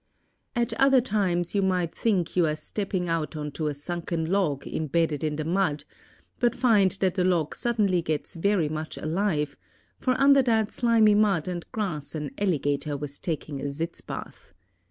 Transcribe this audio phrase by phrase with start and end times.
[0.55, 5.23] At other times you might think you are stepping out onto a sunken log imbedded
[5.23, 5.85] in the mud,
[6.39, 9.57] but find that the log suddenly gets very much alive,
[9.99, 14.55] for under that slimy mud and grass an alligator was taking a sitz bath.